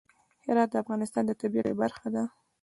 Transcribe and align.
هرات 0.45 0.69
د 0.71 0.75
افغانستان 0.83 1.23
د 1.27 1.31
طبیعت 1.41 1.65
یوه 1.67 1.79
برخه 1.81 2.07
ده. 2.15 2.23